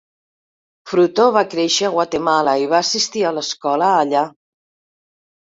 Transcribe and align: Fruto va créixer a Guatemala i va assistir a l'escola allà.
Fruto 0.91 1.27
va 1.35 1.43
créixer 1.51 1.85
a 1.89 1.91
Guatemala 1.97 2.57
i 2.65 2.67
va 2.73 2.79
assistir 2.87 3.23
a 3.25 3.35
l'escola 3.37 3.93
allà. 4.01 4.27